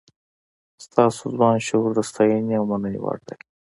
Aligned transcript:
ستاسو 0.85 1.23
ځوان 1.35 1.57
شعور 1.67 1.91
د 1.95 1.99
ستاینې 2.09 2.53
او 2.59 2.65
مننې 2.71 2.99
وړ 3.01 3.17
دی. 3.27 3.37